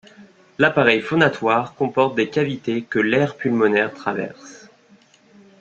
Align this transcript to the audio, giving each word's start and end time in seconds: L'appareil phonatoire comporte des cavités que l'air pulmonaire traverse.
L'appareil 0.57 0.99
phonatoire 0.99 1.75
comporte 1.75 2.15
des 2.15 2.27
cavités 2.27 2.81
que 2.81 2.97
l'air 2.97 3.37
pulmonaire 3.37 3.93
traverse. 3.93 4.67